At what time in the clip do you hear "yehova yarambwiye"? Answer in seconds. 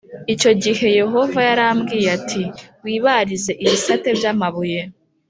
0.99-2.07